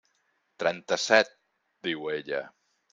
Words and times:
«Trenta-set», 0.63 1.31
diu 1.89 2.11
ella. 2.19 2.45